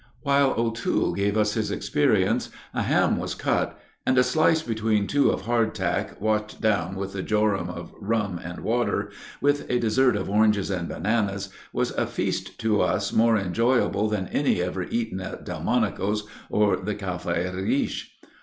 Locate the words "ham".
2.81-3.17